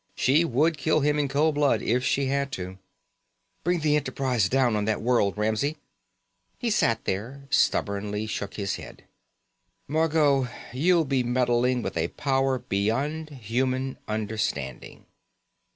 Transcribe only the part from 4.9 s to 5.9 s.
world, Ramsey."